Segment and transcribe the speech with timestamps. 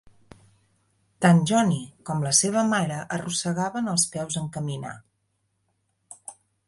[1.25, 1.77] Tant Johnny
[2.09, 4.95] com la seva mare arrossegaven els peus en caminar.